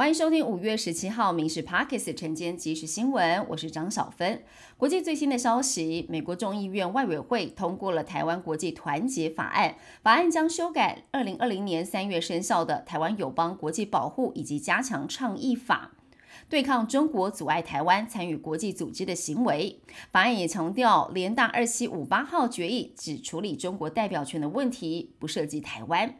[0.00, 4.42] 欢迎收听五月十七号《民事 Parkes》晨间即时新闻，我是张小芬。
[4.78, 15.90] 国际最新的消息，美国众议院外委会通过了《台湾国际团结法案》，法案将修改二零二零年三月生效的《台湾友邦国际保护以及加强倡议法》，
[16.48, 19.80] 对抗中国阻碍台湾参与国际组织的行为。
[20.10, 26.14] 法案也强调，联大二七五八号决议只处理中国代表权的问题，不涉及台湾。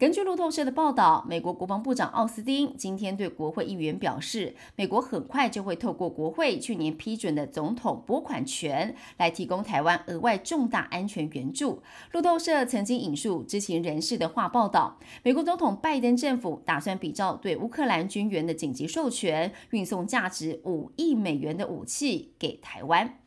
[0.00, 11.82] 根据路透社的报道，美国国防部长奥斯汀今天对国会议员表示，美国很快就会透过国会去年批准的总统拨款权，来提供台湾额外重大安全援助。
[12.12, 23.18] 路透社曾经引述知情人士的话报道，美国总统拜登政府打算比照对乌克兰军援的紧急授权，运送价值五亿美元的武器给台湾。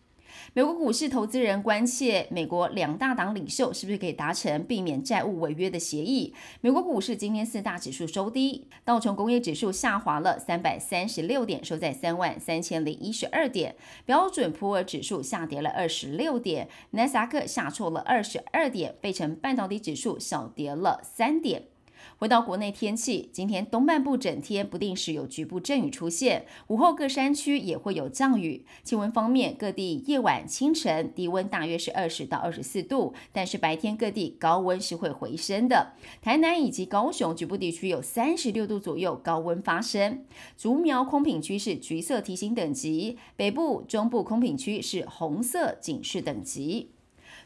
[0.54, 6.34] 美国股市投资人关切，美国两大党领袖是不是可以达成避免债务违约的协议？
[6.62, 13.74] 美国股市今天四大指数收低，道琼工业指数下滑了三百三十六点，收在三万三千零一十二点；
[14.06, 21.73] 标准普尔指数下跌了二十六点，纳斯达克下挫了二十二点，费城半导体指数小跌了三点。
[22.18, 28.66] 回到国内天气，今天东半部整天不定时有局部阵雨出现，午后各山区也会有降雨。
[28.84, 35.94] 气温方面，各地夜晚、清晨低温大约是二十到二十四度，但是白天各地高温是会回升的。
[36.22, 40.24] 台南以及高雄局部地区有三十六度左右高温发生。
[40.58, 46.93] 竹苗空品区是橘色提醒等级，北部、中部空品区是红色警示等级。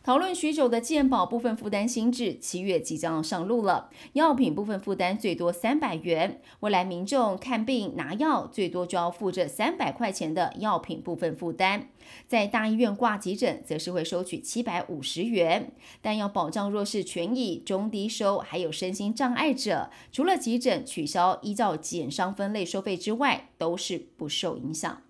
[0.08, 3.90] 讨论许久的健保部分负担新制，七月即将上路了。
[4.14, 11.90] 药品部分负担最多三百元，未来民众看病拿药最多就要付这三百块钱的药品部分负担。
[12.26, 15.74] 在大医院挂急诊，则是会收取七百五十元。
[16.02, 25.02] 但要保障弱势权益、中低收还有身心障碍者，除了急诊取消依照减伤分类收费之外，都是不受影响。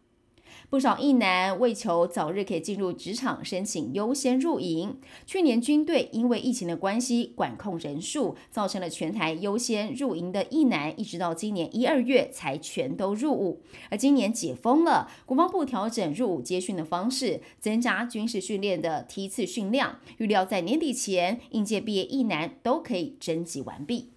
[0.70, 5.00] 不少役男为求早日可以进入职场，申请优先入营。
[5.26, 13.62] 去年军队因为疫情的关系管控人数，造成了全台优先入营的役男，一直到今年一二月才全都入伍。
[13.90, 24.10] 而今年解封了，国防部调整入伍接训的方式，增加军事训练的梯次训量，预料在年底前应届毕业役男都可以征集完毕。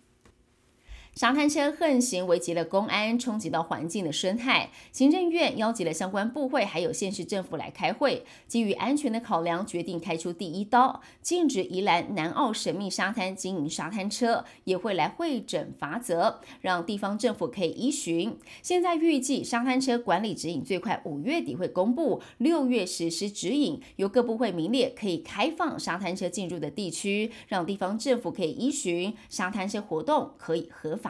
[1.20, 4.70] 沙滩车横行，危及了公安，冲击到环境的生态。
[4.91, 18.38] 行政院邀集了相关部会，还有县市政府来开会，基于安全的考量，决定开出第一刀，禁止宜兰南澳神秘沙滩经营沙滩车，也会来会诊罚则，让地方政府可以依循。
[18.62, 31.09] 现在预计沙滩车管理指引最快五月底会公布，六月实施指引，由各部会名列可以开放沙滩车进入的地区，让地方政府可以依循沙滩车活动可以合法。